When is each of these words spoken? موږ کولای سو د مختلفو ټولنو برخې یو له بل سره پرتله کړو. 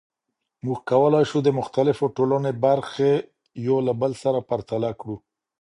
موږ 0.65 0.79
کولای 0.91 1.25
سو 1.31 1.37
د 1.43 1.49
مختلفو 1.59 2.05
ټولنو 2.17 2.51
برخې 2.65 3.11
یو 3.67 3.77
له 3.87 3.93
بل 4.01 4.11
سره 4.23 4.39
پرتله 4.49 4.89
کړو. 4.99 5.17